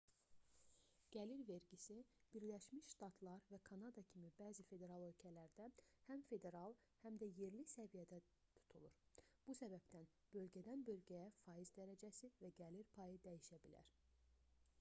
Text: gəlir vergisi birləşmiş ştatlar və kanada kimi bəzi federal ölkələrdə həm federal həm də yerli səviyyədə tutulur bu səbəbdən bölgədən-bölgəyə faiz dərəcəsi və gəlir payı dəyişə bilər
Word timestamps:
gəlir 1.15 1.41
vergisi 1.49 1.95
birləşmiş 2.35 2.87
ştatlar 2.93 3.43
və 3.51 3.57
kanada 3.67 4.03
kimi 4.13 4.31
bəzi 4.39 4.65
federal 4.69 5.05
ölkələrdə 5.09 5.67
həm 6.07 6.25
federal 6.31 6.75
həm 7.03 7.21
də 7.25 7.29
yerli 7.41 7.63
səviyyədə 7.75 8.19
tutulur 8.61 8.95
bu 9.49 9.55
səbəbdən 9.63 10.11
bölgədən-bölgəyə 10.37 11.27
faiz 11.43 11.75
dərəcəsi 11.81 12.33
və 12.45 12.53
gəlir 12.63 12.89
payı 12.99 13.25
dəyişə 13.29 13.61
bilər 13.67 13.95